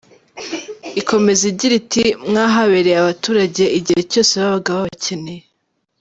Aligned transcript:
Ikomeza 1.01 1.43
igira 1.51 1.73
iti 1.81 2.03
“Mwahabereye 2.29 2.97
abaturage 2.99 3.63
igihe 3.79 4.01
cyose 4.11 4.33
babaga 4.41 4.69
babakeneye. 4.77 5.43